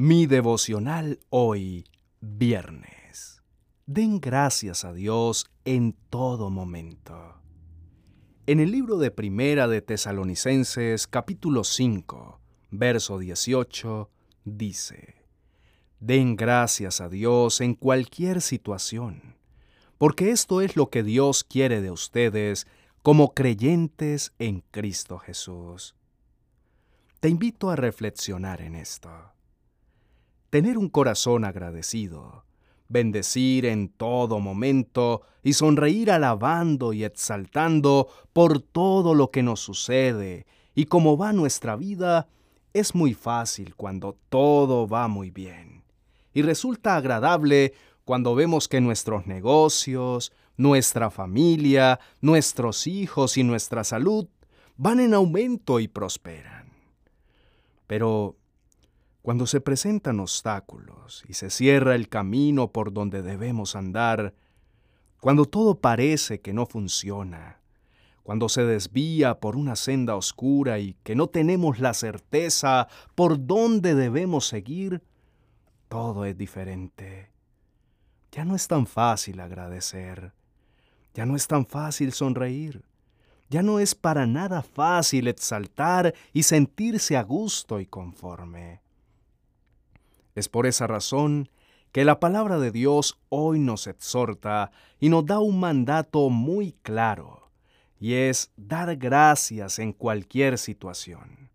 [0.00, 1.84] Mi devocional hoy,
[2.20, 3.42] viernes.
[3.84, 7.42] Den gracias a Dios en todo momento.
[8.46, 12.40] En el libro de Primera de Tesalonicenses, capítulo 5,
[12.70, 14.08] verso 18,
[14.44, 15.26] dice,
[15.98, 19.34] Den gracias a Dios en cualquier situación,
[19.98, 22.68] porque esto es lo que Dios quiere de ustedes
[23.02, 25.96] como creyentes en Cristo Jesús.
[27.18, 29.32] Te invito a reflexionar en esto
[30.50, 32.44] tener un corazón agradecido,
[32.88, 40.46] bendecir en todo momento y sonreír alabando y exaltando por todo lo que nos sucede
[40.74, 42.28] y cómo va nuestra vida,
[42.72, 45.82] es muy fácil cuando todo va muy bien.
[46.32, 47.74] Y resulta agradable
[48.04, 54.28] cuando vemos que nuestros negocios, nuestra familia, nuestros hijos y nuestra salud
[54.76, 56.72] van en aumento y prosperan.
[57.86, 58.37] Pero
[59.28, 64.32] cuando se presentan obstáculos y se cierra el camino por donde debemos andar,
[65.20, 67.60] cuando todo parece que no funciona,
[68.22, 73.94] cuando se desvía por una senda oscura y que no tenemos la certeza por dónde
[73.94, 75.02] debemos seguir,
[75.90, 77.30] todo es diferente.
[78.32, 80.32] Ya no es tan fácil agradecer,
[81.12, 82.82] ya no es tan fácil sonreír,
[83.50, 88.87] ya no es para nada fácil exaltar y sentirse a gusto y conforme.
[90.38, 91.48] Es por esa razón
[91.90, 97.50] que la palabra de Dios hoy nos exhorta y nos da un mandato muy claro,
[97.98, 101.50] y es dar gracias en cualquier situación.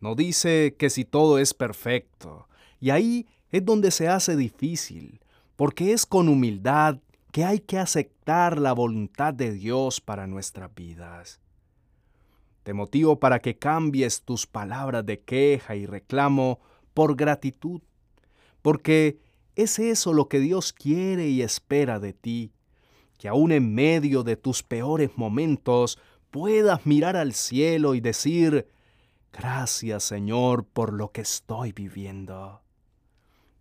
[0.00, 2.48] No dice que si todo es perfecto,
[2.80, 5.20] y ahí es donde se hace difícil,
[5.54, 6.98] porque es con humildad
[7.30, 11.40] que hay que aceptar la voluntad de Dios para nuestras vidas.
[12.64, 16.58] Te motivo para que cambies tus palabras de queja y reclamo
[16.94, 17.80] por gratitud
[18.62, 19.18] porque
[19.56, 22.52] es eso lo que Dios quiere y espera de ti,
[23.18, 25.98] que aun en medio de tus peores momentos
[26.30, 28.68] puedas mirar al cielo y decir,
[29.32, 32.62] gracias Señor por lo que estoy viviendo.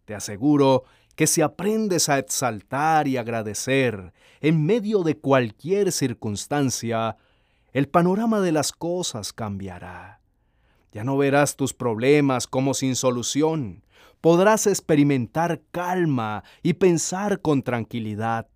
[0.06, 0.84] Te aseguro
[1.16, 7.18] que si aprendes a exaltar y agradecer en medio de cualquier circunstancia,
[7.74, 10.17] el panorama de las cosas cambiará.
[10.98, 13.86] Ya no verás tus problemas como sin solución.
[14.20, 18.48] Podrás experimentar calma y pensar con tranquilidad.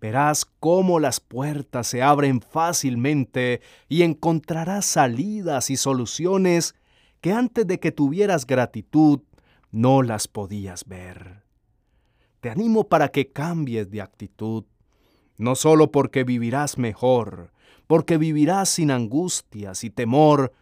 [0.00, 6.74] Verás cómo las puertas se abren fácilmente y encontrarás salidas y soluciones
[7.20, 9.20] que antes de que tuvieras gratitud
[9.70, 11.44] no las podías ver.
[12.40, 14.64] Te animo para que cambies de actitud,
[15.38, 17.52] no solo porque vivirás mejor,
[17.86, 20.52] porque vivirás sin angustias y temor,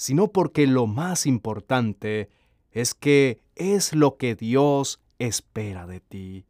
[0.00, 2.30] sino porque lo más importante
[2.70, 6.46] es que es lo que Dios espera de ti.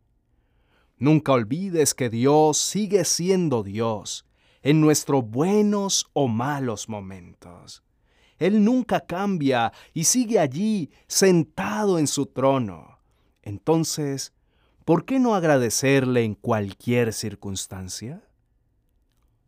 [0.98, 4.24] Nunca olvides que Dios sigue siendo Dios
[4.62, 7.82] en nuestros buenos o malos momentos.
[8.38, 13.00] Él nunca cambia y sigue allí sentado en su trono.
[13.42, 14.32] Entonces,
[14.84, 18.22] ¿por qué no agradecerle en cualquier circunstancia?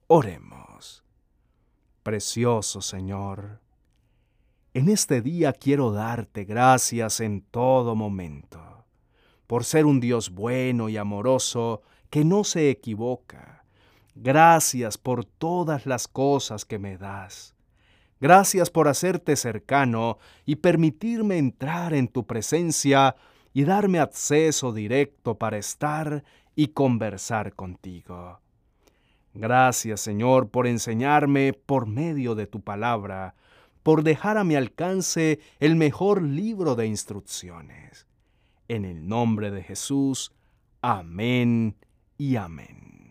[0.08, 1.04] Oremos.
[2.02, 3.62] Precioso Señor,
[4.75, 8.87] en este día quiero darte gracias en todo momento,
[9.47, 13.65] por ser un Dios bueno y amoroso que no se equivoca.
[14.15, 17.55] Gracias por todas las cosas que me das.
[18.21, 23.16] Gracias por hacerte cercano y permitirme entrar en tu presencia
[23.53, 28.41] y darme acceso directo para estar y conversar contigo.
[29.34, 33.34] Gracias Señor por enseñarme por medio de tu palabra
[33.82, 38.06] por dejar a mi alcance el mejor libro de instrucciones.
[38.69, 40.32] En el nombre de Jesús,
[40.81, 41.76] amén
[42.16, 43.01] y amén.